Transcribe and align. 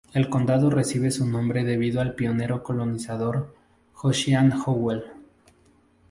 El 0.13 0.29
condado 0.31 0.71
recibe 0.71 1.11
su 1.11 1.27
nombre 1.27 1.63
debido 1.63 2.01
al 2.01 2.15
pionero 2.15 2.63
colonizador 2.63 3.53
Josiah 3.93 4.49
Howell. 4.65 5.03